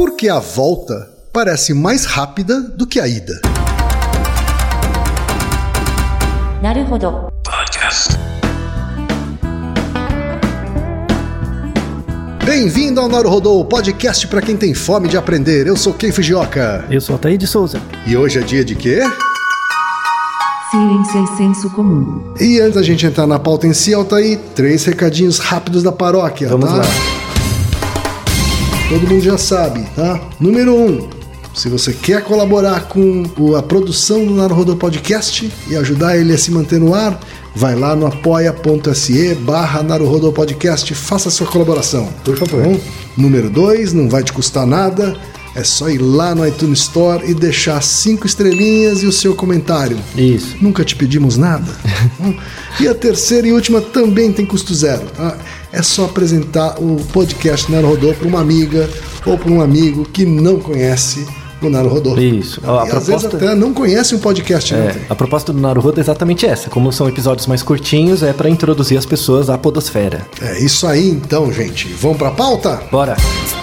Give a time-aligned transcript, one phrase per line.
[0.00, 3.38] porque a volta parece mais rápida do que a ida.
[12.42, 15.66] Bem-vindo ao Naruhodô, podcast para quem tem fome de aprender.
[15.66, 16.86] Eu sou Ken Fujioka.
[16.90, 17.78] Eu sou Ataí de Souza.
[18.06, 19.02] E hoje é dia de quê?
[20.70, 22.32] Ciência e é senso comum.
[22.40, 26.48] E antes da gente entrar na pauta em si, Altair, três recadinhos rápidos da paróquia,
[26.48, 26.76] Vamos tá?
[26.76, 26.84] lá.
[28.90, 30.20] Todo mundo já sabe, tá?
[30.40, 31.08] Número um,
[31.54, 33.22] se você quer colaborar com
[33.56, 37.20] a produção do Naruhodô Podcast e ajudar ele a se manter no ar,
[37.54, 39.84] vai lá no apoia.se barra
[40.34, 42.08] Podcast, faça a sua colaboração.
[42.24, 42.80] Por favor.
[43.16, 45.16] Número dois, não vai te custar nada,
[45.54, 49.98] é só ir lá no iTunes Store e deixar cinco estrelinhas e o seu comentário.
[50.16, 50.56] Isso.
[50.60, 51.70] Nunca te pedimos nada.
[52.20, 52.36] Hum.
[52.80, 55.06] e a terceira e última também tem custo zero.
[55.16, 55.36] Tá?
[55.72, 58.88] É só apresentar o podcast Naruhodô para uma amiga
[59.24, 61.26] ou para um amigo que não conhece
[61.62, 62.16] o Naruhodô.
[62.18, 62.60] Isso.
[62.64, 64.72] A E às vezes até não conhece um podcast.
[64.74, 66.70] não É, a proposta do Naruhodo é exatamente essa.
[66.70, 70.26] Como são episódios mais curtinhos, é para introduzir as pessoas à podosfera.
[70.40, 71.88] É isso aí então, gente.
[72.00, 72.82] Vamos para a pauta?
[72.90, 73.16] Bora!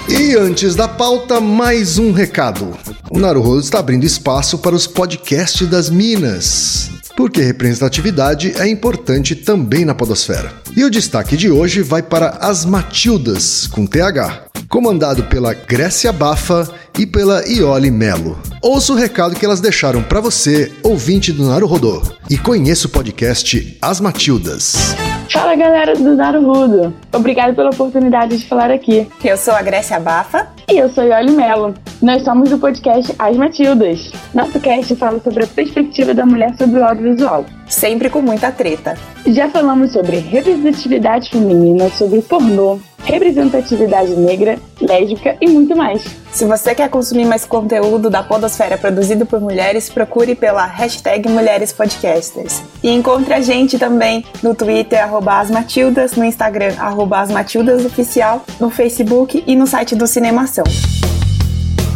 [0.08, 2.67] E antes da pauta, mais um recado.
[3.09, 6.97] O Naruhodo está abrindo espaço para os podcasts das Minas.
[7.17, 10.53] Porque representatividade é importante também na podosfera.
[10.75, 16.69] E o destaque de hoje vai para as Matildas, com TH, comandado pela Grécia Bafa
[16.97, 18.37] e pela Iole Melo.
[18.61, 23.77] Ouça o recado que elas deixaram para você, ouvinte do Naruhodô, e conheça o podcast
[23.81, 24.95] As Matildas.
[25.31, 26.93] Fala galera do Naruhodo!
[27.13, 29.07] Obrigado pela oportunidade de falar aqui.
[29.23, 30.47] Eu sou a Grécia Bafa.
[30.69, 31.73] E eu sou Ioli Melo.
[32.01, 34.11] Nós somos do podcast As Matildas.
[34.33, 37.45] Nosso cast fala sobre a perspectiva da mulher sobre o audiovisual.
[37.67, 38.97] Sempre com muita treta.
[39.25, 46.03] Já falamos sobre representatividade feminina, sobre pornô, representatividade negra, lésbica e muito mais.
[46.31, 51.72] Se você quer consumir mais conteúdo da Podosfera produzido por mulheres, procure pela hashtag Mulheres
[51.72, 52.61] Podcasters.
[52.83, 59.44] E encontre a gente também no Twitter, arroba asmatildas, no Instagram, arroba asmatildasOficial, no Facebook
[59.47, 60.66] e no site do Cinemação.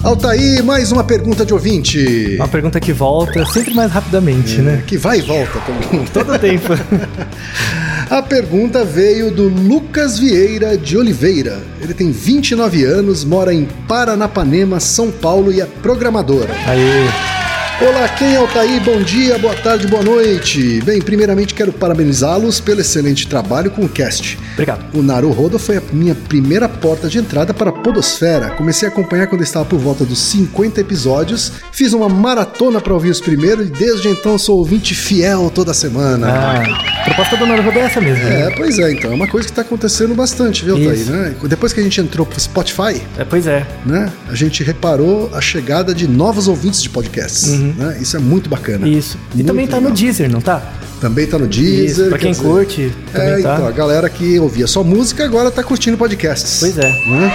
[0.03, 2.35] Altaí, mais uma pergunta de ouvinte.
[2.35, 4.83] Uma pergunta que volta sempre mais rapidamente, né?
[4.87, 6.05] Que vai e volta também.
[6.11, 6.73] Todo tempo.
[8.09, 11.61] A pergunta veio do Lucas Vieira de Oliveira.
[11.79, 16.47] Ele tem 29 anos, mora em Paranapanema, São Paulo e é programador.
[16.65, 17.40] Aí,
[17.81, 18.79] Olá, quem é Altaí?
[18.79, 20.79] Bom dia, boa tarde, boa noite.
[20.83, 24.37] Bem, primeiramente quero parabenizá-los pelo excelente trabalho com o cast.
[24.53, 24.85] obrigado.
[24.95, 28.51] O Naruhodo foi a minha primeira porta de entrada para a Podosfera.
[28.51, 31.51] Comecei a acompanhar quando estava por volta dos 50 episódios.
[31.71, 36.27] Fiz uma maratona para ouvir os primeiros e desde então sou ouvinte fiel toda semana.
[36.29, 38.23] Ah, a proposta do Naruhodo é essa mesmo.
[38.23, 38.47] né?
[38.47, 39.11] É, pois é, então.
[39.11, 41.35] É uma coisa que tá acontecendo bastante, viu, Thaí, né?
[41.47, 43.65] Depois que a gente entrou pro Spotify, É, pois é.
[43.85, 44.11] né?
[44.29, 47.49] A gente reparou a chegada de novos ouvintes de podcasts.
[47.49, 47.97] Né?
[47.99, 48.85] Isso é muito bacana.
[48.85, 48.91] Uhum.
[48.93, 49.17] Isso.
[49.33, 49.91] E Muito também tá no.
[49.91, 50.61] Deezer, não tá?
[51.01, 52.09] Também tá no Deezer.
[52.11, 53.39] Quer quem dizer- curte, É, tá.
[53.39, 56.59] então, a galera que ouvia só música agora tá curtindo podcasts.
[56.59, 56.89] Pois é.
[57.07, 57.33] né?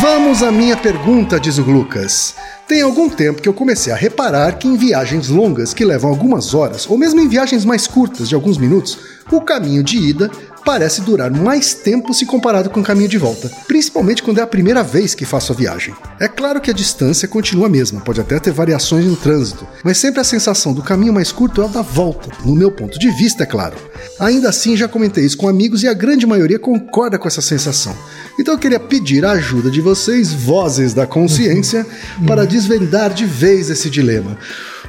[0.00, 2.34] Vamos à minha pergunta, diz o Lucas.
[2.68, 6.54] Tem algum tempo que eu comecei a reparar que em viagens longas que levam algumas
[6.54, 8.96] horas, ou mesmo em viagens mais curtas de alguns minutos,
[9.32, 10.30] o caminho de ida
[10.64, 14.46] parece durar mais tempo se comparado com o caminho de volta, principalmente quando é a
[14.46, 15.94] primeira vez que faço a viagem.
[16.18, 19.98] É claro que a distância continua a mesma, pode até ter variações no trânsito, mas
[19.98, 23.10] sempre a sensação do caminho mais curto é a da volta, no meu ponto de
[23.10, 23.76] vista, é claro.
[24.18, 27.96] Ainda assim, já comentei isso com amigos e a grande maioria concorda com essa sensação.
[28.38, 31.86] Então eu queria pedir a ajuda de vocês, vozes da consciência,
[32.26, 34.36] para desvendar de vez esse dilema.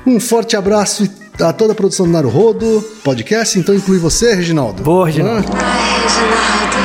[0.05, 1.07] Um forte abraço
[1.39, 4.83] a toda a produção do Naruhodo, podcast, então inclui você, Reginaldo.
[4.83, 5.47] Boa, Reginaldo.
[5.53, 6.77] Ah, Ai, Reginaldo,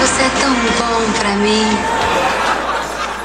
[0.00, 1.96] você é tão bom pra mim.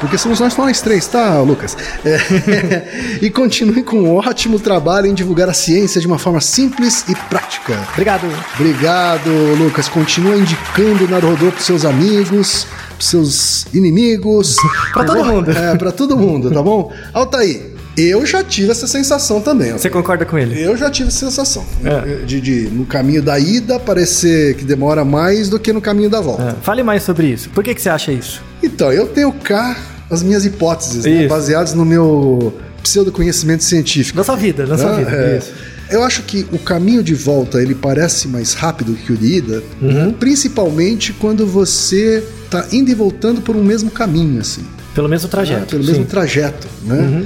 [0.01, 1.77] Porque somos nós nós três, tá, Lucas?
[2.03, 3.19] É.
[3.21, 7.15] e continue com um ótimo trabalho em divulgar a ciência de uma forma simples e
[7.29, 7.87] prática.
[7.93, 8.27] Obrigado.
[8.55, 9.29] Obrigado,
[9.59, 9.87] Lucas.
[9.87, 14.55] Continua indicando o Naruhodô pros seus amigos, pros seus inimigos.
[14.91, 15.51] Pra todo mundo.
[15.51, 16.91] É, pra todo mundo, tá bom?
[17.13, 19.71] Altaí, eu já tive essa sensação também.
[19.73, 20.61] Você concorda com ele?
[20.61, 21.65] Eu já tive essa sensação.
[21.83, 22.25] É.
[22.25, 26.21] De, de, no caminho da ida, parecer que demora mais do que no caminho da
[26.21, 26.55] volta.
[26.59, 27.49] É, Fale mais sobre isso.
[27.49, 28.41] Por que, que você acha isso?
[28.63, 29.77] Então, eu tenho cá
[30.09, 32.53] as minhas hipóteses, né, baseadas no meu
[32.83, 34.23] pseudo-conhecimento científico.
[34.23, 35.11] Sua vida, da sua Ah, vida.
[35.11, 35.37] é.
[35.37, 35.53] Isso.
[35.89, 39.61] Eu acho que o caminho de volta ele parece mais rápido que o de ida,
[39.81, 40.13] Uhum.
[40.13, 44.61] principalmente quando você tá indo e voltando por um mesmo caminho, assim,
[44.95, 45.59] Pelo mesmo trajeto.
[45.59, 45.65] né?
[45.69, 45.89] pelo sim.
[45.91, 47.25] mesmo trajeto, né?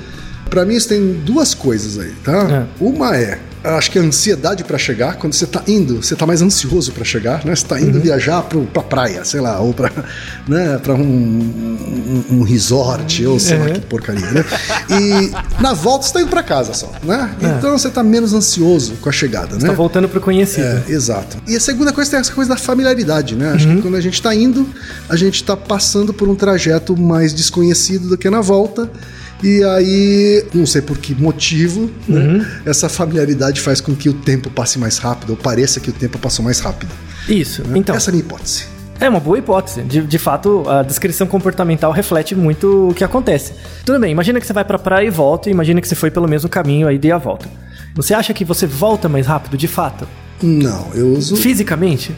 [0.55, 2.67] Pra mim isso tem duas coisas aí, tá?
[2.79, 2.83] É.
[2.83, 3.39] Uma é
[3.73, 7.03] acho que a ansiedade pra chegar, quando você tá indo, você tá mais ansioso pra
[7.03, 7.55] chegar, né?
[7.55, 9.91] Você tá indo viajar pro, pra praia, sei lá, ou pra,
[10.47, 14.45] né, pra um, um, um resort, ou sei lá que porcaria, né?
[14.89, 17.35] E na volta você tá indo pra casa só, né?
[17.57, 19.73] Então você tá menos ansioso com a chegada, Tá né?
[19.73, 20.65] voltando pro conhecido.
[20.67, 21.37] É, exato.
[21.47, 23.51] E a segunda coisa tem essa coisa da familiaridade, né?
[23.53, 24.67] Acho que quando a gente tá indo,
[25.09, 28.89] a gente tá passando por um trajeto mais desconhecido do que na volta.
[29.45, 32.43] E aí, não sei por que motivo, né?
[32.65, 36.17] essa familiaridade faz com que o tempo passe mais rápido, ou pareça que o tempo
[36.17, 36.91] passou mais rápido.
[37.29, 37.61] Isso.
[37.63, 37.77] né?
[37.77, 38.65] Então, Essa é a minha hipótese.
[38.99, 39.83] É uma boa hipótese.
[39.83, 43.53] De, de fato, a descrição comportamental reflete muito o que acontece.
[43.85, 46.09] Tudo bem, imagina que você vai pra praia e volta, e imagina que você foi
[46.09, 47.47] pelo mesmo caminho aí de a volta.
[47.93, 50.07] Você acha que você volta mais rápido, de fato?
[50.41, 51.35] Não, eu uso.
[51.35, 52.15] Fisicamente?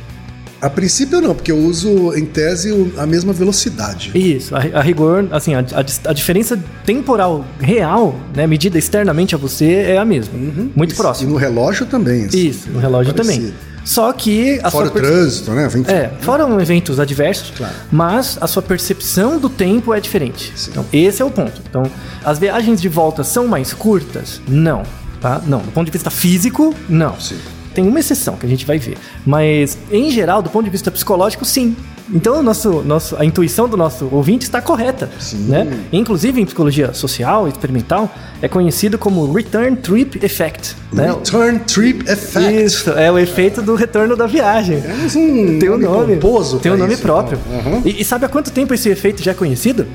[0.61, 4.11] A princípio não, porque eu uso em tese a mesma velocidade.
[4.15, 9.37] Isso, a, a rigor, assim, a, a a diferença temporal real, né, medida externamente a
[9.37, 10.33] você, é a mesma.
[10.75, 11.01] Muito Isso.
[11.01, 11.29] próximo.
[11.29, 12.25] E no relógio também.
[12.25, 12.47] assim.
[12.47, 13.45] Isso, no relógio Parecido.
[13.47, 13.53] também.
[13.85, 15.65] Só que a Fora sua o trânsito, né?
[15.67, 15.83] Enfim.
[15.87, 17.73] É, foram eventos adversos, Claro.
[17.89, 20.51] mas a sua percepção do tempo é diferente.
[20.69, 21.61] Então, esse é o ponto.
[21.69, 21.83] Então,
[22.25, 24.41] as viagens de volta são mais curtas?
[24.47, 24.83] Não.
[25.21, 25.41] Tá?
[25.47, 25.59] Não.
[25.59, 27.17] Do ponto de vista físico, não.
[27.19, 27.37] Sim.
[27.77, 28.97] Tem uma exceção que a gente vai ver.
[29.23, 31.75] Mas, em geral, do ponto de vista psicológico, sim.
[32.11, 35.09] Então, o nosso, nosso, a intuição do nosso ouvinte está correta.
[35.47, 35.77] Né?
[35.91, 38.09] Inclusive, em psicologia social, experimental,
[38.41, 40.75] é conhecido como Return Trip Effect.
[40.91, 41.11] Né?
[41.11, 42.63] Return Trip Effect.
[42.63, 44.79] Isso, é o efeito do retorno da viagem.
[44.79, 46.17] Temos um Tem um nome.
[46.61, 47.39] Tem um nome isso, próprio.
[47.45, 47.73] então.
[47.73, 47.81] Aham.
[47.83, 49.85] E, e sabe há quanto tempo esse efeito já é conhecido?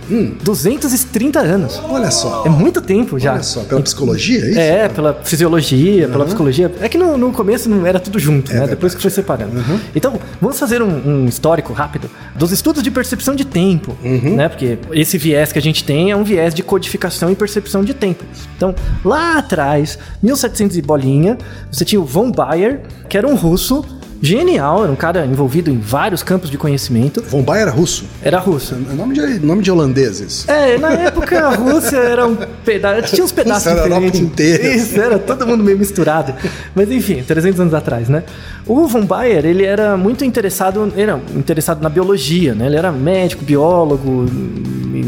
[0.43, 1.81] 230 anos.
[1.89, 2.45] Olha só.
[2.45, 3.33] É muito tempo já.
[3.33, 4.61] Olha só, pela psicologia, é isso?
[4.61, 6.71] É, pela fisiologia, pela psicologia.
[6.81, 8.67] É que no, no começo não era tudo junto, né?
[8.67, 9.53] Depois que foi separando.
[9.95, 14.49] Então, vamos fazer um, um histórico rápido dos estudos de percepção de tempo, né?
[14.49, 17.95] Porque esse viés que a gente tem é um viés de codificação e percepção de
[17.95, 18.25] tempo.
[18.57, 18.75] Então,
[19.05, 21.39] lá atrás, 1700 e bolinha,
[21.71, 23.85] você tinha o von Bayer, que era um russo
[24.23, 27.21] genial, era um cara envolvido em vários campos de conhecimento.
[27.23, 28.05] Von Bayer era russo.
[28.23, 28.77] Era russo.
[28.91, 30.49] É nome de, nome de holandeses.
[30.49, 33.15] É, na época a Rússia era um pedaço.
[33.15, 34.21] Tinha uns pedaços Era a Europa diferentes.
[34.21, 34.75] inteira.
[34.77, 36.33] Isso, era todo mundo meio misturado.
[36.75, 38.23] Mas enfim, 300 anos atrás, né?
[38.65, 42.67] O von Bayer, ele era muito interessado, era interessado na biologia, né?
[42.67, 44.27] Ele era médico, biólogo,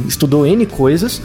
[0.08, 1.22] estudou N coisas.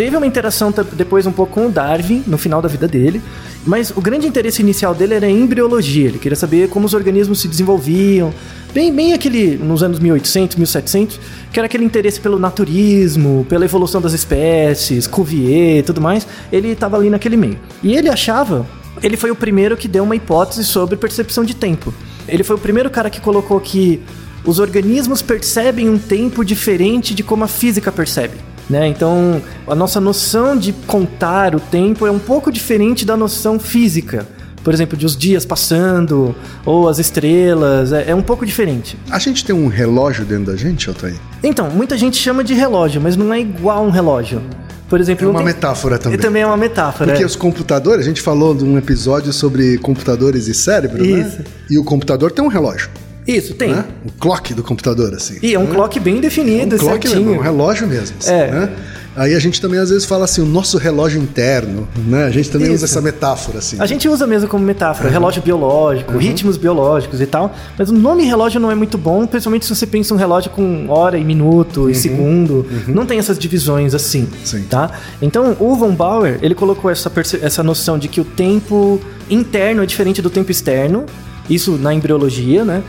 [0.00, 3.20] Teve uma interação depois um pouco com o Darwin no final da vida dele,
[3.66, 6.08] mas o grande interesse inicial dele era em embriologia.
[6.08, 8.32] Ele queria saber como os organismos se desenvolviam,
[8.72, 11.20] bem, bem aquele nos anos 1800, 1700,
[11.52, 16.26] que era aquele interesse pelo naturismo, pela evolução das espécies, Cuvier e tudo mais.
[16.50, 17.58] Ele estava ali naquele meio.
[17.82, 18.66] E ele achava,
[19.02, 21.92] ele foi o primeiro que deu uma hipótese sobre percepção de tempo.
[22.26, 24.00] Ele foi o primeiro cara que colocou que
[24.46, 28.48] os organismos percebem um tempo diferente de como a física percebe.
[28.70, 28.86] Né?
[28.86, 34.24] Então, a nossa noção de contar o tempo é um pouco diferente da noção física.
[34.62, 36.34] Por exemplo, de os dias passando,
[36.64, 38.96] ou as estrelas, é, é um pouco diferente.
[39.10, 41.16] A gente tem um relógio dentro da gente, Altair?
[41.42, 44.40] Então, muita gente chama de relógio, mas não é igual um relógio.
[44.88, 46.18] Por exemplo, É uma tem- metáfora também.
[46.18, 47.10] Também é uma metáfora.
[47.10, 47.26] Porque é.
[47.26, 51.38] os computadores, a gente falou de um episódio sobre computadores e cérebro, Isso.
[51.38, 51.44] né?
[51.70, 52.90] E o computador tem um relógio,
[53.36, 53.70] Isso, tem.
[53.74, 53.84] né?
[54.04, 55.38] O clock do computador, assim.
[55.42, 57.26] E é um clock bem definido, um clock certinho.
[57.30, 58.16] mesmo, um relógio mesmo.
[58.18, 58.50] assim, É.
[58.50, 58.70] né?
[59.16, 62.24] Aí a gente também às vezes fala assim, o nosso relógio interno, né?
[62.24, 62.76] A gente também Isso.
[62.76, 63.76] usa essa metáfora, assim.
[63.80, 68.22] A gente usa mesmo como metáfora, relógio biológico, ritmos biológicos e tal, mas o nome
[68.22, 71.90] relógio não é muito bom, principalmente se você pensa um relógio com hora e minuto
[71.90, 74.62] e segundo, não tem essas divisões assim, Sim.
[74.70, 74.92] tá?
[75.20, 77.10] Então, o von Bauer, ele colocou essa,
[77.42, 81.04] essa noção de que o tempo interno é diferente do tempo externo,
[81.48, 82.80] isso na embriologia, né?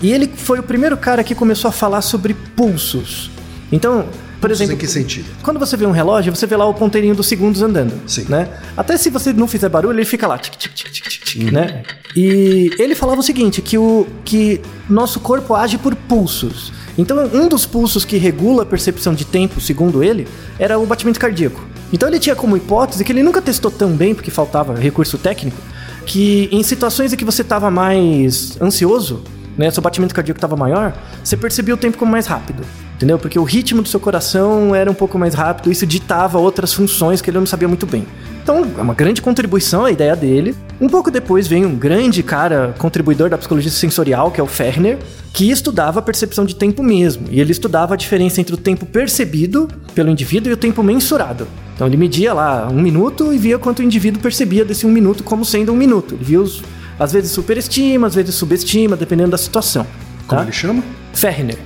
[0.00, 3.30] E ele foi o primeiro cara que começou a falar sobre pulsos.
[3.70, 4.06] Então,
[4.40, 5.26] por exemplo, em que sentido?
[5.42, 7.92] quando você vê um relógio, você vê lá o ponteirinho dos segundos andando.
[8.06, 8.26] Sim.
[8.28, 8.48] Né?
[8.76, 10.38] Até se você não fizer barulho, ele fica lá.
[10.38, 11.82] Tic, tic, tic, tic, tic, tic, né?
[12.14, 16.72] E ele falava o seguinte: que o que nosso corpo age por pulsos.
[16.96, 20.26] Então, um dos pulsos que regula a percepção de tempo, segundo ele,
[20.58, 21.64] era o batimento cardíaco.
[21.92, 25.56] Então, ele tinha como hipótese, que ele nunca testou tão bem, porque faltava recurso técnico,
[26.04, 29.22] que em situações em que você estava mais ansioso,
[29.58, 32.62] né, seu batimento cardíaco estava maior, você percebia o tempo como mais rápido.
[32.94, 33.18] Entendeu?
[33.18, 37.20] Porque o ritmo do seu coração era um pouco mais rápido, isso ditava outras funções
[37.20, 38.06] que ele não sabia muito bem.
[38.42, 40.54] Então, é uma grande contribuição a ideia dele.
[40.80, 44.98] Um pouco depois vem um grande cara, contribuidor da psicologia sensorial, que é o Ferner,
[45.34, 47.26] que estudava a percepção de tempo mesmo.
[47.30, 51.46] E ele estudava a diferença entre o tempo percebido pelo indivíduo e o tempo mensurado.
[51.74, 55.22] Então, ele media lá um minuto e via quanto o indivíduo percebia desse um minuto
[55.22, 56.14] como sendo um minuto.
[56.14, 56.62] Ele via os,
[56.98, 59.86] às vezes superestima, às vezes subestima, dependendo da situação.
[60.26, 60.44] Como Tá?
[60.46, 60.82] ele chama?
[61.12, 61.58] Ferner.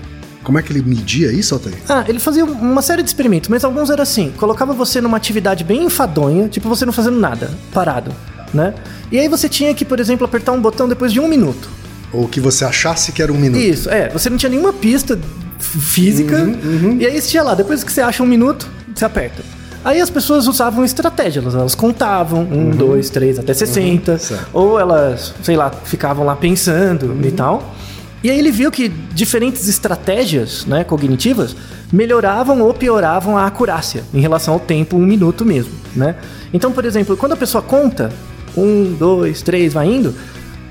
[0.42, 1.76] Como é que ele media isso, Altair?
[1.88, 5.62] Ah, ele fazia uma série de experimentos, mas alguns eram assim: colocava você numa atividade
[5.62, 8.12] bem enfadonha, tipo você não fazendo nada, parado.
[8.52, 8.74] né?
[9.10, 11.68] E aí você tinha que, por exemplo, apertar um botão depois de um minuto.
[12.12, 13.60] Ou que você achasse que era um minuto.
[13.62, 14.08] Isso, é.
[14.10, 15.18] Você não tinha nenhuma pista
[15.58, 16.36] física.
[16.42, 19.42] Uhum, E aí você tinha lá, depois que você acha um minuto, você aperta.
[19.84, 24.12] Aí as pessoas usavam estratégias, elas, contavam, um, dois, três, até 60.
[24.12, 24.38] Uhum.
[24.52, 27.20] ou elas, sei lá, ficavam lá pensando Uhum.
[27.24, 27.74] e tal.
[28.22, 31.56] E aí ele viu que diferentes estratégias né, cognitivas
[31.92, 36.14] melhoravam ou pioravam a acurácia em relação ao tempo, um minuto mesmo, né?
[36.54, 38.10] Então, por exemplo, quando a pessoa conta,
[38.56, 40.14] um, dois, três, vai indo,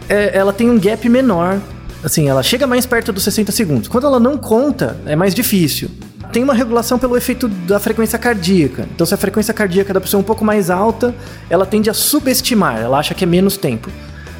[0.07, 1.59] é, ela tem um gap menor.
[2.03, 3.87] Assim, ela chega mais perto dos 60 segundos.
[3.87, 5.89] Quando ela não conta, é mais difícil.
[6.31, 8.87] Tem uma regulação pelo efeito da frequência cardíaca.
[8.95, 11.13] Então, se a frequência cardíaca da pessoa é um pouco mais alta,
[11.49, 13.89] ela tende a subestimar, ela acha que é menos tempo.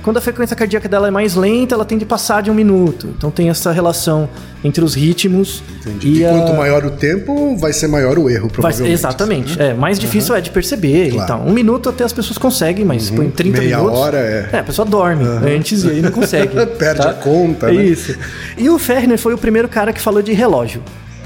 [0.03, 3.13] Quando a frequência cardíaca dela é mais lenta, ela tende a passar de um minuto.
[3.15, 4.27] Então tem essa relação
[4.63, 6.07] entre os ritmos Entendi.
[6.07, 6.29] e E, a...
[6.31, 8.93] quanto maior o tempo, vai ser maior o erro, Vai- provavelmente.
[8.93, 9.61] exatamente.
[9.61, 11.23] É, mais difícil é de perceber Claro.
[11.23, 11.47] e tal.
[11.47, 13.99] Um minuto até as pessoas conseguem, mas põe 30 Meia minutos.
[13.99, 16.55] hora é- É, a pessoa dorme antes e aí não consegue.
[16.79, 17.83] Perde a conta, É né?
[17.85, 18.15] Isso.
[18.57, 20.81] E o Ferner foi o primeiro cara que falou de relógio.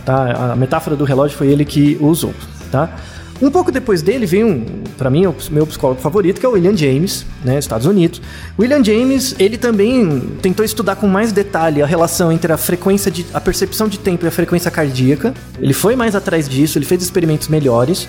[0.06, 0.52] Tá?
[0.52, 2.34] A metáfora do relógio foi ele que usou.
[2.72, 2.96] Tá?
[3.42, 4.66] Um pouco depois dele veio, um,
[4.98, 8.22] para mim, o meu psicólogo favorito, que é o William James, né, Estados Unidos.
[8.58, 13.26] William James, ele também tentou estudar com mais detalhe a relação entre a frequência de
[13.34, 15.34] a percepção de tempo e a frequência cardíaca.
[15.60, 18.08] Ele foi mais atrás disso, ele fez experimentos melhores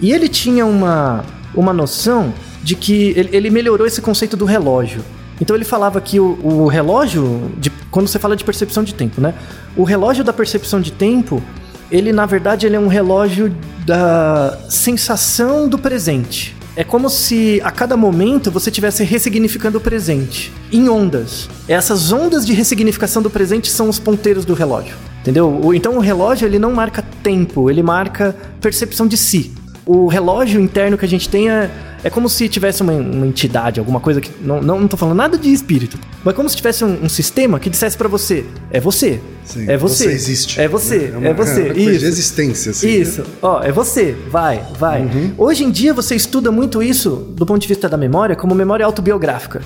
[0.00, 1.24] e ele tinha uma
[1.54, 2.34] uma noção
[2.64, 5.04] de que ele, ele melhorou esse conceito do relógio.
[5.40, 9.20] Então ele falava que o, o relógio, de- quando você fala de percepção de tempo,
[9.20, 9.34] né?
[9.76, 11.42] O relógio da percepção de tempo,
[11.90, 16.54] ele na verdade ele é um relógio da sensação do presente.
[16.76, 21.48] É como se a cada momento você estivesse ressignificando o presente em ondas.
[21.68, 24.96] Essas ondas de ressignificação do presente são os ponteiros do relógio.
[25.20, 25.72] Entendeu?
[25.74, 29.52] Então o relógio ele não marca tempo, ele marca percepção de si.
[29.86, 31.70] O relógio interno que a gente tem é,
[32.02, 34.30] é como se tivesse uma, uma entidade, alguma coisa que.
[34.40, 35.98] Não, não, não tô falando nada de espírito.
[36.24, 39.20] Mas como se tivesse um, um sistema que dissesse pra você: é você.
[39.44, 40.04] Sim, é você.
[40.04, 40.58] você existe.
[40.58, 41.10] É você.
[41.12, 41.60] É uma- É, você.
[41.60, 42.04] é uma coisa de isso.
[42.06, 42.92] existência, assim, né?
[42.94, 43.22] Isso.
[43.42, 44.16] Ó, é você.
[44.30, 45.06] Vai, vai.
[45.36, 48.86] Hoje em dia você estuda muito isso do ponto de vista da memória como memória
[48.86, 49.60] autobiográfica.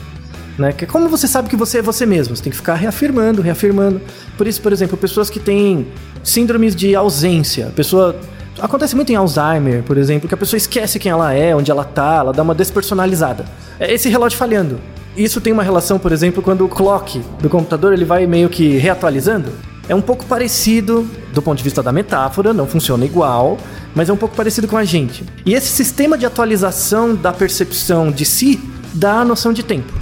[0.59, 0.73] Né?
[0.73, 2.35] Que é como você sabe que você é você mesmo.
[2.35, 4.01] Você tem que ficar reafirmando, reafirmando.
[4.37, 5.87] Por isso, por exemplo, pessoas que têm
[6.25, 7.69] síndromes de ausência.
[7.69, 8.17] A pessoa.
[8.61, 11.85] Acontece muito em Alzheimer, por exemplo, que a pessoa esquece quem ela é, onde ela
[11.85, 13.45] tá, ela dá uma despersonalizada.
[13.79, 14.81] É esse relógio falhando.
[15.17, 18.77] Isso tem uma relação, por exemplo, quando o clock do computador ele vai meio que
[18.77, 19.51] reatualizando.
[19.89, 23.57] É um pouco parecido do ponto de vista da metáfora, não funciona igual,
[23.95, 25.25] mas é um pouco parecido com a gente.
[25.47, 28.61] E esse sistema de atualização da percepção de si
[28.93, 29.93] dá a noção de tempo.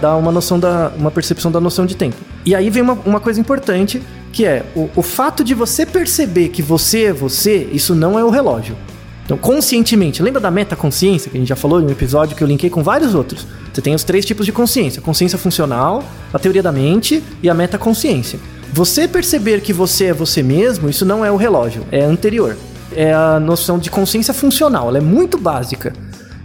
[0.00, 0.92] Dá uma noção da.
[0.96, 2.16] uma percepção da noção de tempo.
[2.44, 4.02] E aí vem uma, uma coisa importante,
[4.32, 8.24] que é o, o fato de você perceber que você é você, isso não é
[8.24, 8.76] o relógio.
[9.24, 12.48] Então, conscientemente, lembra da metaconsciência que a gente já falou em um episódio que eu
[12.48, 13.46] linkei com vários outros?
[13.72, 17.54] Você tem os três tipos de consciência: consciência funcional, a teoria da mente e a
[17.54, 18.40] metaconsciência.
[18.72, 22.56] Você perceber que você é você mesmo, isso não é o relógio, é anterior.
[22.94, 25.92] É a noção de consciência funcional, ela é muito básica.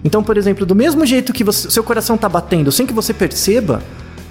[0.03, 3.13] Então, por exemplo, do mesmo jeito que você- seu coração está batendo sem que você
[3.13, 3.82] perceba,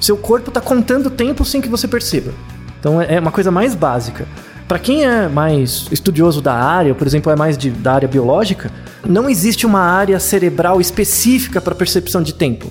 [0.01, 2.33] seu corpo está contando tempo sem que você perceba.
[2.79, 4.27] Então é é uma coisa mais básica.
[4.69, 8.71] Para quem é mais estudioso da área, por exemplo, é mais de, da área biológica,
[9.07, 12.71] não existe uma área cerebral específica para percepção de tempo,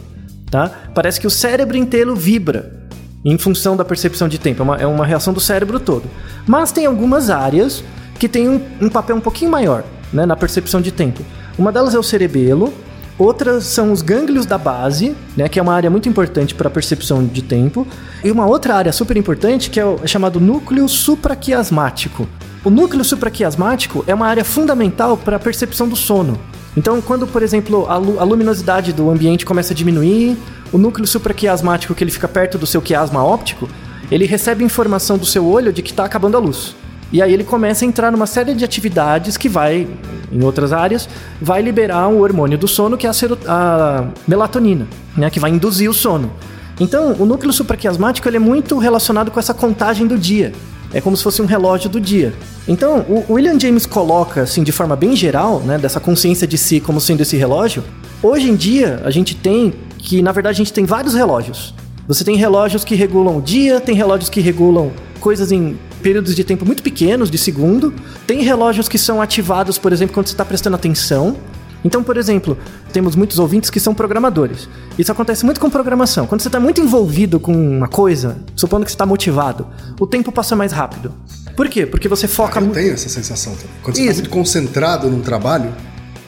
[0.51, 0.69] tá?
[0.93, 2.85] Parece que o cérebro inteiro vibra
[3.24, 4.62] em função da percepção de tempo.
[4.62, 6.03] É uma, é uma reação do cérebro todo.
[6.45, 7.83] Mas tem algumas áreas
[8.19, 9.83] que têm um, um papel um pouquinho maior
[10.13, 11.24] né, na percepção de tempo.
[11.57, 12.74] Uma delas é o cerebelo,
[13.17, 16.72] outras são os gânglios da base, né, que é uma área muito importante para a
[16.72, 17.88] percepção de tempo,
[18.24, 22.27] e uma outra área super importante que é o é chamado núcleo supraquiasmático.
[22.63, 26.39] O núcleo supraquiasmático é uma área fundamental para a percepção do sono.
[26.75, 30.36] Então, quando, por exemplo, a, lu- a luminosidade do ambiente começa a diminuir,
[30.74, 33.69] o núcleo supraquiasmático, que ele fica perto do seu quiasma óptico,
[34.12, 36.75] ele recebe informação do seu olho de que está acabando a luz.
[37.12, 39.88] E aí ele começa a entrar numa série de atividades que vai,
[40.31, 41.07] em outras áreas,
[41.41, 43.13] vai liberar o hormônio do sono, que é a,
[43.47, 46.31] a melatonina, né, que vai induzir o sono.
[46.79, 50.51] Então, o núcleo supraquiasmático ele é muito relacionado com essa contagem do dia.
[50.93, 52.33] É como se fosse um relógio do dia.
[52.67, 56.79] Então, o William James coloca, assim, de forma bem geral, né, dessa consciência de si
[56.79, 57.83] como sendo esse relógio.
[58.21, 61.74] Hoje em dia, a gente tem que, na verdade, a gente tem vários relógios.
[62.07, 66.43] Você tem relógios que regulam o dia, tem relógios que regulam coisas em períodos de
[66.43, 67.91] tempo muito pequenos, de segundo.
[68.27, 71.35] Tem relógios que são ativados, por exemplo, quando você está prestando atenção.
[71.83, 72.55] Então, por exemplo,
[72.93, 74.69] temos muitos ouvintes que são programadores.
[75.00, 76.27] Isso acontece muito com programação.
[76.27, 79.65] Quando você está muito envolvido com uma coisa, supondo que você está motivado,
[80.00, 81.12] o tempo passa mais rápido.
[81.55, 81.88] Por quê?
[81.88, 82.75] Porque você foca Eu muito.
[82.75, 83.69] tenho essa sensação também.
[83.81, 85.74] Quando você está muito concentrado num trabalho,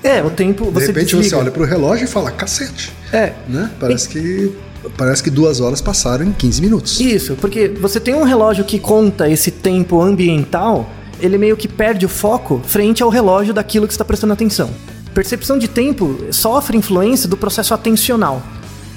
[0.03, 1.29] É, o tempo de você repente desliga.
[1.29, 2.91] você olha pro relógio e fala, cacete.
[3.13, 3.33] É.
[3.47, 3.69] Né?
[3.79, 4.51] Parece que.
[4.97, 6.99] Parece que duas horas passaram em 15 minutos.
[6.99, 10.89] Isso, porque você tem um relógio que conta esse tempo ambiental,
[11.19, 14.69] ele meio que perde o foco frente ao relógio daquilo que está prestando atenção.
[15.13, 18.41] Percepção de tempo sofre influência do processo atencional.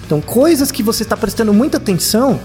[0.05, 2.39] Então, coisas que você está prestando muita atenção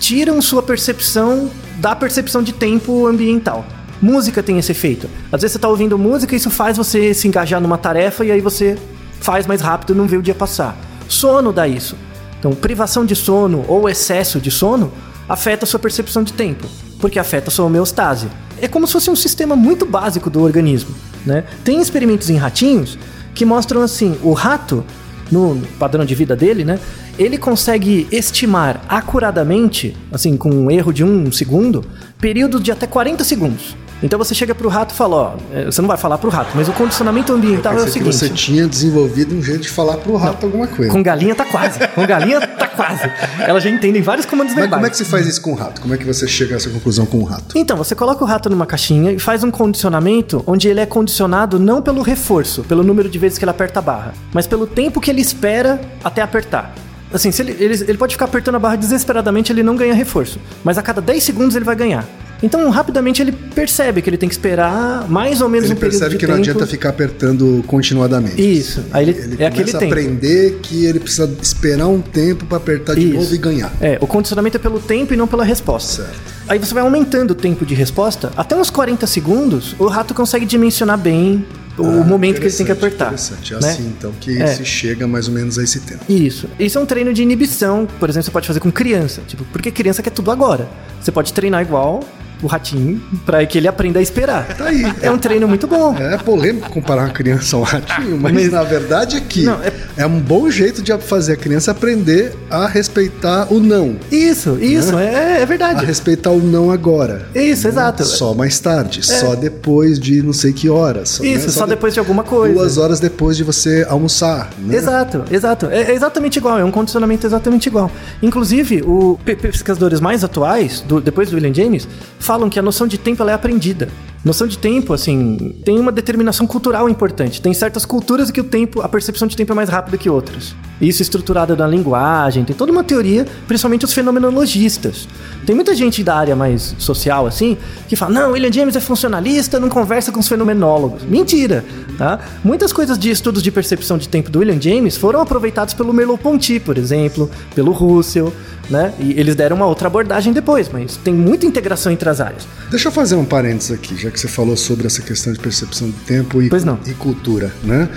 [0.00, 3.64] tiram sua percepção da percepção de tempo ambiental.
[4.00, 5.08] Música tem esse efeito.
[5.30, 8.32] Às vezes você está ouvindo música e isso faz você se engajar numa tarefa e
[8.32, 8.78] aí você
[9.20, 10.76] faz mais rápido e não vê o dia passar.
[11.06, 11.96] Sono dá isso.
[12.40, 14.90] Então, privação de sono ou excesso de sono
[15.28, 16.66] afeta a sua percepção de tempo,
[16.98, 18.28] porque afeta a sua homeostase.
[18.60, 20.94] É como se fosse um sistema muito básico do organismo.
[21.24, 21.44] Né?
[21.62, 22.98] Tem experimentos em ratinhos
[23.34, 24.82] que mostram assim: o rato,
[25.30, 26.80] no padrão de vida dele, né?
[27.18, 31.84] Ele consegue estimar acuradamente, assim, com um erro de um segundo,
[32.18, 33.76] períodos de até 40 segundos.
[34.02, 36.50] Então você chega pro rato e fala, ó, é, você não vai falar pro rato,
[36.54, 38.14] mas o condicionamento ambiental é o seguinte.
[38.16, 40.90] você tinha desenvolvido um jeito de falar pro rato alguma coisa.
[40.90, 41.78] Com galinha tá quase.
[41.88, 43.10] Com galinha tá quase.
[43.40, 44.80] Elas já entendem vários comandos Mas verbais.
[44.80, 45.80] como é que se faz isso com o rato?
[45.80, 47.56] Como é que você chega a essa conclusão com o rato?
[47.56, 51.58] Então, você coloca o rato numa caixinha e faz um condicionamento onde ele é condicionado
[51.58, 55.00] não pelo reforço, pelo número de vezes que ele aperta a barra, mas pelo tempo
[55.00, 56.74] que ele espera até apertar.
[57.12, 60.38] Assim, se ele, ele, ele pode ficar apertando a barra desesperadamente, ele não ganha reforço.
[60.62, 62.04] Mas a cada 10 segundos ele vai ganhar.
[62.42, 65.92] Então, rapidamente ele percebe que ele tem que esperar mais ou menos Ele um período
[65.98, 66.50] percebe de que não tempo.
[66.50, 68.40] adianta ficar apertando continuadamente.
[68.40, 68.82] Isso.
[68.92, 69.92] Aí ele, Ele é aquele começa a tempo.
[69.92, 73.14] aprender que ele precisa esperar um tempo pra apertar de Isso.
[73.14, 73.72] novo e ganhar.
[73.80, 76.02] É, o condicionamento é pelo tempo e não pela resposta.
[76.04, 76.20] Certo.
[76.48, 80.44] Aí você vai aumentando o tempo de resposta, até uns 40 segundos, o rato consegue
[80.46, 81.44] dimensionar bem
[81.78, 83.06] o Ah, momento que ele tem que apertar.
[83.06, 83.54] Interessante.
[83.54, 83.68] É né?
[83.70, 84.46] assim, então, que É.
[84.48, 86.00] se chega mais ou menos a esse tempo.
[86.08, 86.48] Isso.
[86.58, 89.20] Isso é um treino de inibição, por exemplo, você pode fazer com criança.
[89.26, 90.68] Tipo, porque criança quer tudo agora.
[91.00, 92.00] Você pode treinar igual
[92.42, 94.46] o ratinho pra que ele aprenda a esperar.
[94.56, 94.82] Tá aí.
[95.02, 95.96] É um treino muito bom.
[95.98, 99.60] É polêmico comparar uma criança a um ratinho, mas, Mas- na verdade é que Não,
[99.62, 100.06] é- é...
[100.06, 103.96] um bom jeito de fazer a criança aprender a respeitar o não.
[104.10, 105.84] Isso, isso, é, é A verdade.
[105.84, 107.26] respeitar o não agora.
[107.34, 108.04] Isso, exato.
[108.04, 111.08] Só mais tarde, só depois de não sei que horas.
[111.10, 111.52] só- Isso, né?
[111.52, 112.54] só de- depois de alguma coisa.
[112.54, 114.50] Duas horas depois de você almoçar.
[114.58, 114.76] Né?
[114.76, 115.66] Exato, exato.
[115.66, 117.90] É, é exatamente igual, é um condicionamento exatamente igual.
[118.22, 121.88] Inclusive, os pesquisadores mais atuais, do- depois do William James,
[122.30, 123.88] falam que a noção de tempo ela é aprendida.
[124.24, 127.42] Noção de tempo, assim, tem uma determinação cultural importante.
[127.42, 130.54] Tem certas culturas que o tempo, a percepção de tempo é mais rápida que outras.
[130.80, 135.08] Isso estruturado na linguagem, tem toda uma teoria, principalmente os fenomenologistas.
[135.44, 137.56] Tem muita gente da área mais social, assim,
[137.88, 141.02] que fala: não, William James é funcionalista, não conversa com os fenomenólogos.
[141.02, 141.64] Mentira,
[141.98, 142.20] tá?
[142.44, 146.60] Muitas coisas de estudos de percepção de tempo do William James foram aproveitados pelo Merleau-Ponty,
[146.60, 148.32] por exemplo, pelo Russell,
[148.70, 148.94] né?
[148.98, 152.46] E eles deram uma outra abordagem depois, mas tem muita integração entre as áreas.
[152.70, 155.88] Deixa eu fazer um parênteses aqui, já que você falou sobre essa questão de percepção
[155.90, 156.74] de tempo e, Pois não.
[156.74, 156.80] Uhum.
[156.86, 157.88] e cultura, né?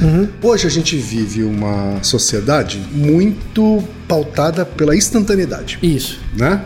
[0.42, 6.20] Hoje a gente vive uma sociedade muito pautada pela instantaneidade, Isso.
[6.36, 6.66] né?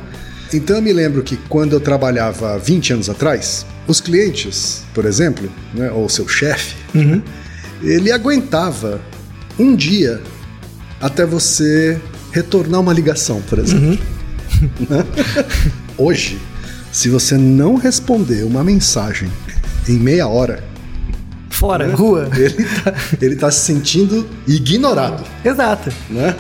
[0.54, 5.50] Então eu me lembro que quando eu trabalhava 20 anos atrás, os clientes, por exemplo,
[5.74, 7.22] né, ou seu chefe, Uhum.
[7.84, 9.02] ele aguentava
[9.60, 10.22] um dia
[11.02, 12.00] até você
[12.32, 13.98] retornar uma ligação, por exemplo.
[14.90, 15.06] Né?
[15.98, 16.40] Hoje,
[16.92, 19.30] se você não responder uma mensagem
[19.88, 20.64] em meia hora,
[21.50, 22.30] Fora, rua.
[22.38, 25.92] ele tá, ele tá se sentindo ignorado, Exato.
[26.10, 26.36] né?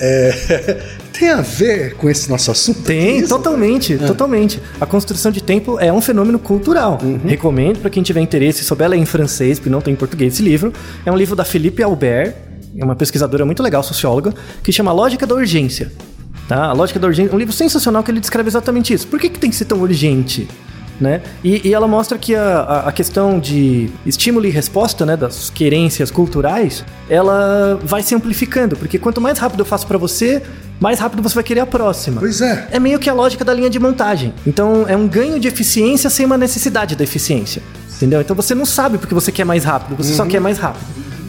[0.00, 0.82] É,
[1.18, 2.82] tem a ver com esse nosso assunto?
[2.82, 3.28] Tem, isso?
[3.28, 4.60] totalmente, totalmente.
[4.80, 7.00] A construção de tempo é um fenômeno cultural.
[7.24, 10.34] Recomendo para quem tiver interesse, souber ela é em francês, porque não tem em português
[10.34, 10.72] esse livro.
[11.04, 12.34] É um livro da Philippe Albert,
[12.74, 15.92] uma pesquisadora muito legal, socióloga, que chama Lógica da Urgência.
[16.48, 16.64] Tá?
[16.66, 19.06] A Lógica da Urgência é um livro sensacional que ele descreve exatamente isso.
[19.06, 20.48] Por que, que tem que ser tão urgente?
[21.00, 21.20] Né?
[21.44, 26.10] E, e ela mostra que a, a- questão de estímulo e resposta, né, das querências
[26.10, 30.42] culturais, ela vai se amplificando, porque quanto mais rápido eu faço para você,
[30.80, 32.20] mais rápido você vai querer a próxima.
[32.20, 32.66] Pois é.
[32.72, 34.34] É meio que a lógica da linha de montagem.
[34.44, 37.62] Então é um ganho de eficiência sem uma necessidade da eficiência.
[37.96, 38.20] Entendeu?
[38.20, 40.84] Então você não sabe porque você quer mais rápido, você só quer mais rápido.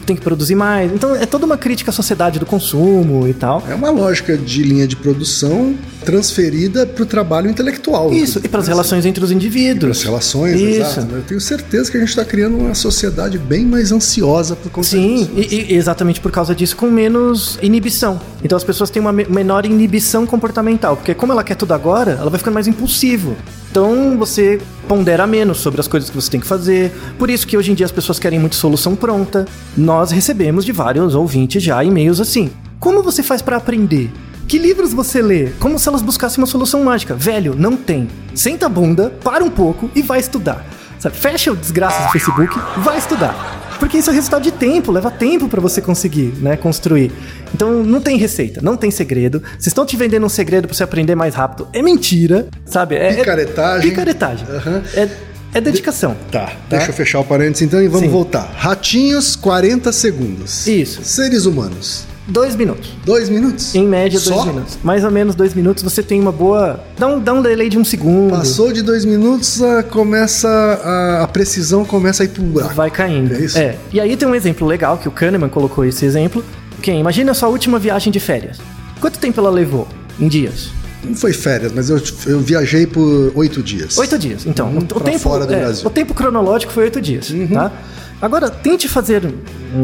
[0.06, 0.92] Tem que produzir mais.
[0.92, 3.62] Então é toda uma crítica à sociedade do consumo e tal.
[3.68, 8.12] É uma lógica de linha de produção transferida para o trabalho intelectual.
[8.12, 9.98] Isso, e para as relações entre os Para indivíduos.
[9.98, 10.80] as relações, Isso.
[10.80, 11.14] exato.
[11.14, 14.88] Eu tenho certeza que a gente está criando uma sociedade bem mais ansiosa por conta
[14.88, 18.20] Sim, e, e exatamente por causa disso, com menos inibição.
[18.42, 22.12] Então as pessoas têm uma me- menor inibição comportamental, porque como ela quer tudo agora,
[22.12, 23.36] ela vai ficando mais impulsivo.
[23.70, 26.92] Então você pondera menos sobre as coisas que você tem que fazer.
[27.18, 29.46] Por isso que hoje em dia as pessoas querem muito solução pronta.
[29.76, 32.50] Nós recebemos de vários ouvintes já e-mails assim.
[32.80, 34.10] Como você faz para aprender?
[34.48, 35.50] Que livros você lê?
[35.60, 37.14] Como se elas buscassem uma solução mágica.
[37.14, 38.08] Velho, não tem.
[38.34, 40.66] Senta a bunda, para um pouco e vai estudar.
[40.98, 41.16] Sabe?
[41.16, 43.59] Fecha o desgraça do Facebook, vai estudar.
[43.80, 47.10] Porque isso é resultado de tempo, leva tempo pra você conseguir, né, construir.
[47.52, 49.40] Então não tem receita, não tem segredo.
[49.52, 51.66] Vocês estão te vendendo um segredo pra você aprender mais rápido.
[51.72, 52.94] É mentira, sabe?
[52.94, 53.90] É, é Picaretagem.
[53.90, 54.46] picaretagem.
[54.48, 54.82] Aham.
[54.94, 55.08] É,
[55.54, 56.14] é dedicação.
[56.30, 58.12] Tá, deixa eu fechar o parênteses então e vamos Sim.
[58.12, 58.52] voltar.
[58.56, 60.66] Ratinhos, 40 segundos.
[60.66, 61.02] Isso.
[61.02, 62.90] Seres humanos, Dois minutos.
[63.04, 63.74] dois minutos?
[63.74, 64.46] Em média, dois Só?
[64.46, 64.78] minutos.
[64.84, 66.80] Mais ou menos dois minutos, você tem uma boa.
[66.96, 68.30] Dá um, dá um delay de um segundo.
[68.30, 72.74] Passou de dois minutos, ah, começa a, a precisão começa a ir pro buraco.
[72.74, 73.34] Vai caindo.
[73.34, 73.58] É isso?
[73.92, 76.44] E aí tem um exemplo legal que o Kahneman colocou esse exemplo.
[76.80, 77.00] Quem?
[77.00, 78.58] Imagina a sua última viagem de férias.
[79.00, 79.88] Quanto tempo ela levou?
[80.18, 80.70] Em dias?
[81.02, 83.96] Não foi férias, mas eu, eu viajei por oito dias.
[83.98, 84.46] Oito dias.
[84.46, 85.84] Então, Uhum, o, tempo, fora do é, Brasil.
[85.84, 85.90] Uhum.
[85.90, 87.72] o tempo cronológico foi oito dias, tá?
[88.20, 89.22] Agora, tente fazer,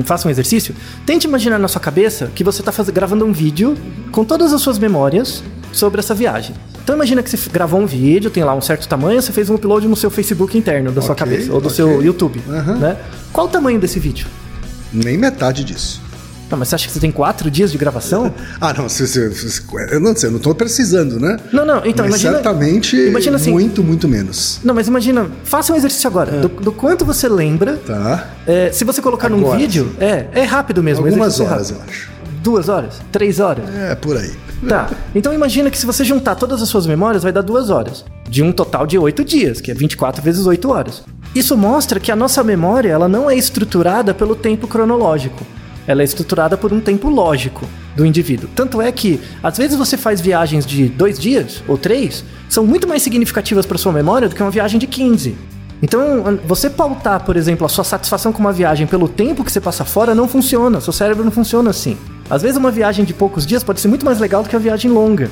[0.04, 0.74] faça um exercício.
[1.04, 3.76] Tente imaginar na sua cabeça que você está gravando um vídeo
[4.12, 6.54] com todas as suas memórias sobre essa viagem.
[6.82, 9.54] Então imagina que você gravou um vídeo, tem lá um certo tamanho, você fez um
[9.56, 11.76] upload no seu Facebook interno da sua Ok, cabeça, ou do ok.
[11.76, 12.76] seu YouTube, Aham.
[12.76, 12.96] né?
[13.32, 14.26] Qual o tamanho desse vídeo?
[14.92, 16.00] Nem metade disso.
[16.50, 18.32] Não, mas você acha que você tem quatro dias de gravação?
[18.60, 21.36] Ah, não, se, se, se- eu não sei, eu não tô precisando, né?
[21.52, 22.32] Não, não, então mas imagina.
[22.34, 24.60] certamente imagina assim- muito, muito menos.
[24.64, 26.32] Não, mas imagina, faça um exercício agora.
[26.40, 27.76] Do, do quanto você lembra.
[27.76, 28.28] Tá?
[28.46, 31.04] é, se você colocar num Agora, vídeo, é, é rápido mesmo.
[31.04, 31.84] Algumas é horas, rápido.
[31.86, 32.10] eu acho.
[32.42, 33.00] Duas horas?
[33.10, 33.64] Três horas?
[33.74, 34.32] É, por aí.
[34.66, 34.88] Tá.
[35.14, 38.04] Então imagina que se você juntar todas as suas memórias, vai dar duas horas.
[38.28, 41.02] De um total de oito dias, que é 24 vezes 8 horas.
[41.34, 45.44] Isso mostra que a nossa memória ela não é estruturada pelo tempo cronológico.
[45.86, 48.48] Ela é estruturada por um tempo lógico do indivíduo.
[48.54, 52.88] Tanto é que, às vezes, você faz viagens de dois dias ou três, são muito
[52.88, 55.36] mais significativas para sua memória do que uma viagem de 15.
[55.82, 59.60] Então, você pautar, por exemplo, a sua satisfação com uma viagem pelo tempo que você
[59.60, 60.80] passa fora não funciona.
[60.80, 61.96] Seu cérebro não funciona assim.
[62.30, 64.62] Às vezes, uma viagem de poucos dias pode ser muito mais legal do que uma
[64.62, 65.30] viagem longa.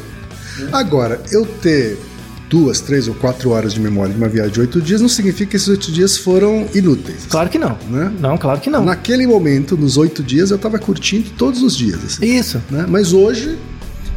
[0.72, 1.98] Agora, eu ter
[2.48, 5.50] duas, três ou quatro horas de memória de uma viagem de oito dias não significa
[5.50, 7.26] que esses oito dias foram inúteis.
[7.28, 7.76] Claro que não.
[7.90, 8.12] Né?
[8.20, 8.84] Não, claro que não.
[8.84, 12.04] Naquele momento, nos oito dias, eu tava curtindo todos os dias.
[12.04, 12.62] assim, Isso.
[12.70, 12.86] né?
[12.88, 13.58] Mas hoje,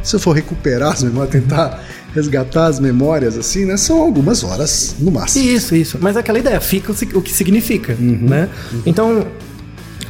[0.02, 1.82] se eu for recuperar as memórias, tentar
[2.14, 3.76] resgatar as memórias, assim, né?
[3.76, 5.44] São algumas horas no máximo.
[5.44, 5.98] Isso, isso.
[6.00, 8.48] Mas é aquela ideia, fica o que significa, né?
[8.86, 9.26] Então,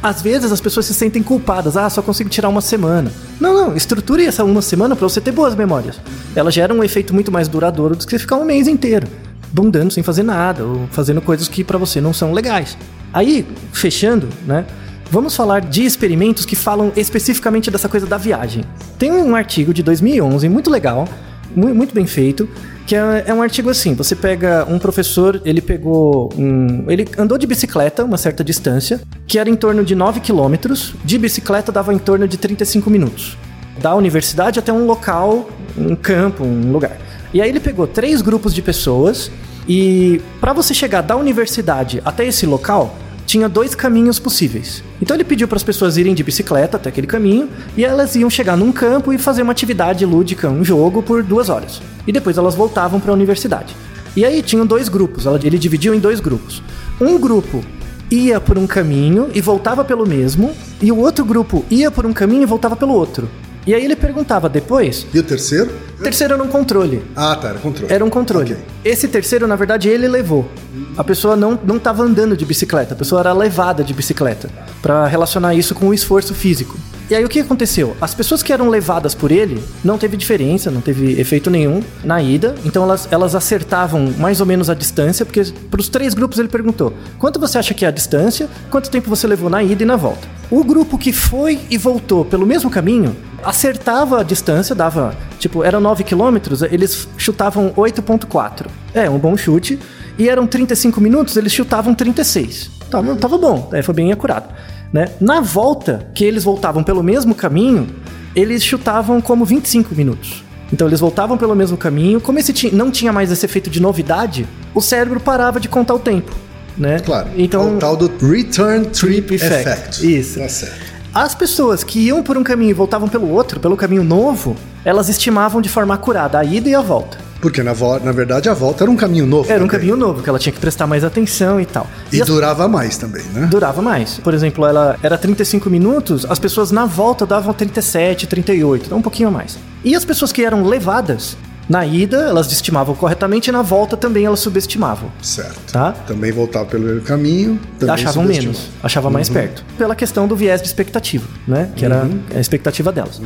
[0.01, 1.75] às vezes as pessoas se sentem culpadas.
[1.77, 3.11] Ah, só consigo tirar uma semana.
[3.39, 3.75] Não, não.
[3.75, 5.99] Estruture essa uma semana para você ter boas memórias.
[6.35, 9.07] Ela gera um efeito muito mais duradouro do que você ficar um mês inteiro
[9.51, 12.77] bundando sem fazer nada ou fazendo coisas que para você não são legais.
[13.13, 14.65] Aí, fechando, né?
[15.11, 18.63] Vamos falar de experimentos que falam especificamente dessa coisa da viagem.
[18.99, 21.07] Tem um artigo de 2011 muito legal,
[21.55, 22.49] muito bem feito,
[22.85, 26.89] que é, é um artigo assim, você pega um professor, ele pegou um...
[26.89, 31.17] Ele andou de bicicleta uma certa distância, que era em torno de 9 quilômetros, de
[31.17, 33.37] bicicleta dava em torno de 35 minutos.
[33.79, 36.97] Da universidade até um local, um campo, um lugar.
[37.33, 39.31] E aí ele pegou três grupos de pessoas
[39.67, 42.95] e para você chegar da universidade até esse local,
[43.29, 44.83] tinha dois caminhos possíveis.
[44.99, 48.27] Então ele pediu para as pessoas irem de bicicleta até aquele caminho e elas iam
[48.27, 51.79] chegar num campo e fazer uma atividade lúdica, um jogo por duas horas.
[52.07, 53.75] E depois elas voltavam para a universidade.
[54.15, 56.63] E aí tinham dois grupos, ele dividiu em dois grupos.
[56.99, 57.63] Um grupo
[58.09, 62.13] ia por um caminho e voltava pelo mesmo, e o outro grupo ia por um
[62.13, 63.29] caminho e voltava pelo outro.
[63.67, 65.05] E aí ele perguntava depois.
[65.13, 65.69] E o terceiro?
[65.99, 67.03] O terceiro era um controle.
[67.15, 67.93] Ah, tá, era controle.
[67.93, 68.53] Era um controle.
[68.53, 68.65] Ok.
[68.83, 70.49] Esse terceiro, na verdade, ele levou.
[70.99, 74.49] A pessoa não não estava andando de bicicleta, a pessoa era levada de bicicleta
[74.81, 76.77] Pra relacionar isso com o esforço físico.
[77.09, 77.95] E aí o que aconteceu?
[78.01, 82.21] As pessoas que eram levadas por ele não teve diferença, não teve efeito nenhum na
[82.21, 82.53] ida.
[82.65, 86.49] Então elas, elas acertavam mais ou menos a distância, porque para os três grupos ele
[86.49, 88.49] perguntou: quanto você acha que é a distância?
[88.69, 90.27] Quanto tempo você levou na ida e na volta?
[90.51, 95.79] O grupo que foi e voltou pelo mesmo caminho acertava a distância, dava tipo eram
[95.79, 98.67] 9 quilômetros, eles chutavam 8.4.
[98.93, 99.79] É um bom chute.
[100.19, 102.69] E eram 35 minutos, eles chutavam 36.
[102.91, 104.53] Tava, tava bom, é, foi bem acurado.
[104.91, 105.09] Né?
[105.21, 107.87] Na volta, que eles voltavam pelo mesmo caminho,
[108.35, 110.43] eles chutavam como 25 minutos.
[110.73, 112.19] Então eles voltavam pelo mesmo caminho.
[112.19, 115.99] Como esse não tinha mais esse efeito de novidade, o cérebro parava de contar o
[115.99, 116.31] tempo.
[116.77, 116.99] Né?
[116.99, 117.29] Claro.
[117.37, 119.69] Então, o tal do Return Trip Trip Effect.
[119.69, 120.19] Effect.
[120.19, 120.39] Isso.
[120.39, 120.79] Tá certo.
[121.13, 125.07] as pessoas que iam por um caminho e voltavam pelo outro, pelo caminho novo, elas
[125.07, 127.28] estimavam de forma acurada a ida e a volta.
[127.41, 127.73] Porque na,
[128.03, 129.49] na verdade a volta era um caminho novo.
[129.51, 129.79] Era um também.
[129.79, 131.87] caminho novo, que ela tinha que prestar mais atenção e tal.
[132.11, 133.47] E as- durava mais também, né?
[133.49, 134.19] durava mais.
[134.19, 139.01] Por exemplo, ela era 35 minutos, as pessoas na volta davam 37, 38, então um
[139.01, 139.57] pouquinho mais.
[139.83, 141.37] E as pessoas que eram levadas,
[141.69, 145.11] na ida elas estimavam corretamente e na volta também elas subestimavam.
[145.21, 145.71] Certo.
[145.71, 145.91] Tá?
[146.07, 147.59] Também voltava pelo mesmo caminho.
[147.77, 149.63] Também achavam menos, achavam mais perto.
[149.77, 151.69] Pela questão do viés de expectativa, né?
[151.75, 153.21] Que era a expectativa delas.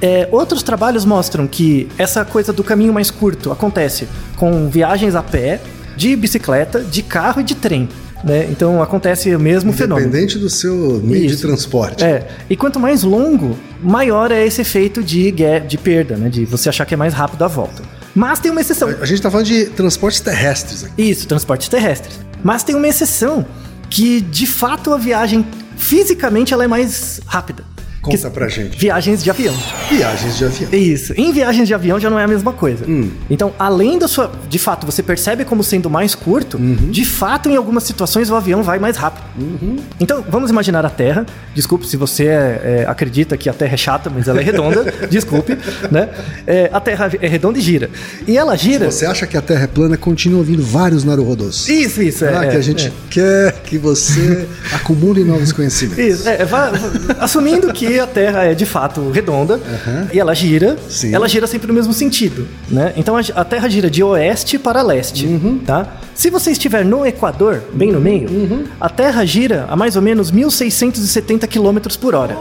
[0.00, 5.22] É, outros trabalhos mostram que essa coisa do caminho mais curto acontece com viagens a
[5.22, 5.60] pé,
[5.96, 7.88] de bicicleta, de carro e de trem.
[8.24, 8.46] Né?
[8.50, 10.08] Então acontece o mesmo fenômeno.
[10.08, 11.46] Independente do seu meio de Isso.
[11.46, 12.04] transporte.
[12.04, 15.32] É, e quanto mais longo, maior é esse efeito de,
[15.66, 16.28] de perda, né?
[16.28, 17.82] De você achar que é mais rápido a volta.
[18.14, 18.88] Mas tem uma exceção.
[19.00, 21.10] A gente tá falando de transportes terrestres aqui.
[21.10, 22.18] Isso, transportes terrestres.
[22.42, 23.46] Mas tem uma exceção
[23.88, 25.44] que, de fato, a viagem
[25.76, 27.64] fisicamente ela é mais rápida.
[28.02, 28.78] Conta Que- pra gente.
[28.78, 29.54] Viagens de avião.
[29.90, 30.70] Viagens de avião.
[30.72, 31.12] Isso.
[31.16, 32.84] Em viagens de avião já não é a mesma coisa.
[32.88, 33.10] Hum.
[33.28, 34.32] Então, além da sua.
[34.48, 36.90] De fato, você percebe como sendo mais curto, Uhum.
[36.90, 39.22] de fato, em algumas situações o avião vai mais rápido.
[39.38, 39.76] Uhum.
[40.00, 41.26] Então, vamos imaginar a Terra.
[41.54, 44.82] Desculpe se você é, é, acredita que a Terra é chata, mas ela é redonda.
[45.10, 45.58] Desculpe,
[45.90, 46.08] né?
[46.46, 47.90] É, a Terra é redonda e gira.
[48.26, 48.90] E ela gira.
[48.90, 51.68] Você acha que a Terra é plana, continua ouvindo vários Naruhodos.
[51.68, 52.24] Isso, isso.
[52.24, 52.92] É, Ah, que é, a gente é.
[53.10, 55.98] quer que você acumule novos conhecimentos.
[56.02, 59.58] Isso, é, vá- vá- assumindo que a Terra é de fato redonda
[60.12, 61.14] e ela gira, Sim.
[61.14, 62.92] ela gira sempre no mesmo sentido, né?
[62.96, 65.58] Então a, Terra gira de oeste para leste, Uhum.
[65.58, 65.86] tá?
[66.14, 68.64] Se você estiver no Equador, bem no meio, Uhum.
[68.80, 72.36] a Terra gira a mais ou menos 1670 km por hora,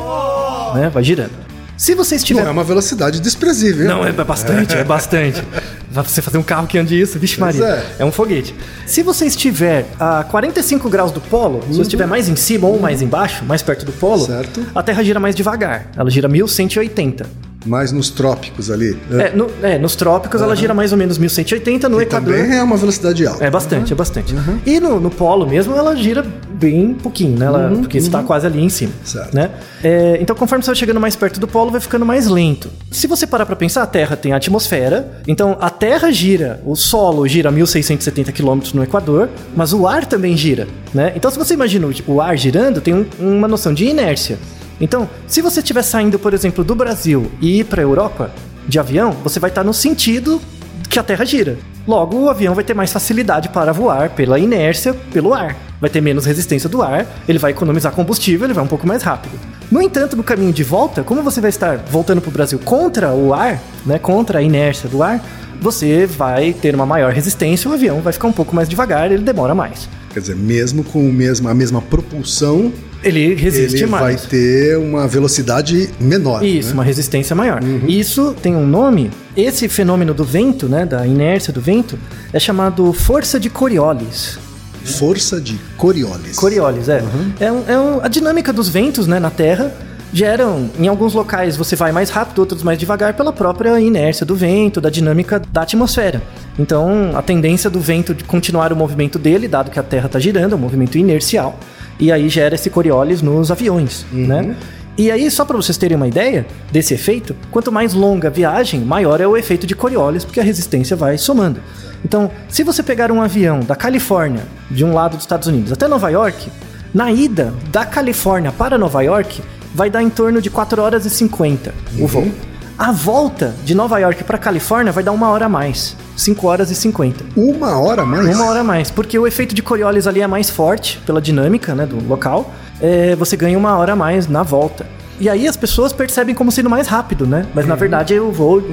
[0.75, 0.89] né?
[0.93, 1.31] Vai girando.
[1.77, 3.87] Se você estiver Não é uma velocidade desprezível.
[3.87, 5.41] não, é bastante, é bastante.
[5.93, 7.95] Pra você fazer um carro que ande isso, vixe Maria, é.
[7.99, 8.05] é.
[8.05, 8.53] um foguete.
[8.85, 12.79] Se você estiver a 45 graus do polo, se você estiver mais em cima ou
[12.79, 14.65] mais embaixo, mais perto do polo, Certo.
[14.73, 15.87] a Terra gira mais devagar.
[15.95, 17.48] Ela gira 1180.
[17.69, 18.97] Mas nos trópicos ali.
[19.11, 22.33] É, no- é, nos trópicos ela gira mais ou menos 1180, no que Equador...
[22.35, 23.45] também é uma velocidade alta.
[23.45, 24.33] É bastante, é bastante.
[24.65, 27.45] E no, no polo mesmo, ela gira bem pouquinho, né?
[27.45, 28.91] Ela, porque você tá quase ali em cima.
[29.03, 29.33] Certo.
[29.33, 29.51] Né?
[29.83, 32.69] É, então, conforme você vai chegando mais perto do polo, vai ficando mais lento.
[32.91, 35.21] Se você parar pra pensar, a Terra tem a atmosfera.
[35.27, 40.35] Então, a Terra gira, o solo gira 1670 km no Equador, mas o ar também
[40.35, 41.13] gira, né?
[41.15, 44.37] Então, se você imagina o, tipo, o ar girando, tem um- uma noção de inércia.
[44.79, 48.31] Então, se você estiver saindo, por exemplo, do Brasil e ir pra Europa
[48.67, 50.41] de avião, você vai estar no sentido
[50.89, 51.57] que a Terra gira.
[51.87, 55.55] Logo, o avião vai ter mais facilidade para voar pela inércia, pelo ar.
[55.81, 59.01] Vai ter menos resistência do ar, ele vai economizar combustível, ele vai um pouco mais
[59.01, 59.39] rápido.
[59.71, 63.13] No entanto, no caminho de volta, como você vai estar voltando para o Brasil contra
[63.13, 65.23] o ar, né, contra a inércia do ar,
[65.61, 69.23] você vai ter uma maior resistência, o avião vai ficar um pouco mais devagar, ele
[69.23, 69.87] demora mais.
[70.13, 74.25] Quer dizer, mesmo com o mesmo, a mesma propulsão, Ele resiste ele vai mais.
[74.25, 76.43] ter uma velocidade menor.
[76.43, 76.73] Isso, né?
[76.73, 77.61] uma resistência maior.
[77.87, 79.11] Isso tem um nome.
[79.37, 81.97] Esse fenômeno do vento, né, da inércia do vento,
[82.33, 84.37] é chamado força de Coriolis.
[84.83, 86.35] Força de Coriolis.
[86.37, 87.03] Coriolis, é.
[87.39, 89.71] É, um- é um- a dinâmica dos ventos né, na Terra
[90.11, 94.35] geram, em alguns locais você vai mais rápido, outros mais devagar, pela própria inércia do
[94.35, 96.21] vento, da dinâmica da atmosfera.
[96.57, 100.19] Então, a tendência do vento de continuar o movimento dele, dado que a Terra está
[100.19, 101.57] girando, é um movimento inercial,
[101.99, 104.55] e aí gera esse Coriolis nos aviões, né?
[104.97, 108.81] E aí, só para vocês terem uma ideia desse efeito, quanto mais longa a viagem,
[108.81, 111.61] maior é o efeito de Coriolis, porque a resistência vai somando.
[112.03, 115.87] Então, se você pegar um avião da Califórnia, de um lado dos Estados Unidos, até
[115.87, 116.51] Nova York,
[116.93, 119.41] na ida da Califórnia para Nova York,
[119.73, 122.31] vai dar em torno de 4 horas e 50 o voo.
[122.77, 126.71] A volta de Nova York para Califórnia vai dar uma hora a mais, 5 horas
[126.71, 127.25] e 50.
[127.35, 128.33] Uma hora a mais?
[128.33, 131.75] Uma hora a mais, porque o efeito de Coriolis ali é mais forte pela dinâmica
[131.75, 132.53] né, do local.
[132.81, 134.85] É, você ganha uma hora a mais na volta.
[135.19, 137.45] E aí as pessoas percebem como sendo mais rápido, né?
[137.53, 138.63] Mas na verdade o voo,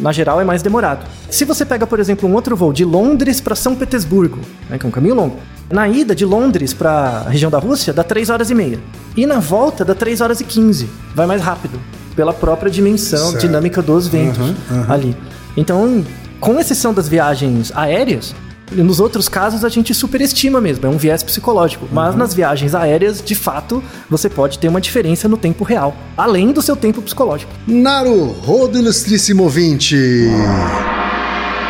[0.00, 1.04] na geral, é mais demorado.
[1.28, 4.38] Se você pega, por exemplo, um outro voo de Londres para São Petersburgo,
[4.70, 5.36] né, que é um caminho longo.
[5.70, 8.80] Na ida de Londres para a região da Rússia, dá 3 horas e meia.
[9.16, 10.88] E na volta, dá 3 horas e 15.
[11.14, 11.78] Vai mais rápido,
[12.16, 13.40] pela própria dimensão certo.
[13.40, 14.92] dinâmica dos uhum, ventos uhum, uhum.
[14.92, 15.16] ali.
[15.56, 16.04] Então,
[16.40, 18.34] com exceção das viagens aéreas,
[18.72, 21.86] nos outros casos a gente superestima mesmo, é um viés psicológico.
[21.92, 22.18] Mas uhum.
[22.18, 26.60] nas viagens aéreas, de fato, você pode ter uma diferença no tempo real, além do
[26.60, 27.52] seu tempo psicológico.
[27.68, 29.96] Naru, rodo ilustríssimo ouvinte!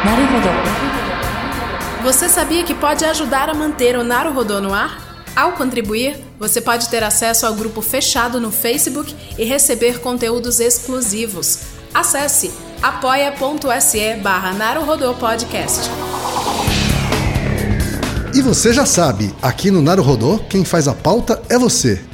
[0.05, 1.00] Naruhodo.
[2.03, 5.25] Você sabia que pode ajudar a manter o Naruhodô no ar?
[5.37, 11.59] Ao contribuir, você pode ter acesso ao grupo fechado no Facebook e receber conteúdos exclusivos.
[11.93, 12.51] Acesse
[12.83, 14.55] apoia.se barra
[15.19, 15.91] Podcast.
[18.35, 22.10] E você já sabe, aqui no Naruhodô, quem faz a pauta é você.